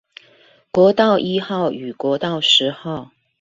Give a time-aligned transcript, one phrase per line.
[0.71, 3.11] 國道一號與國道十號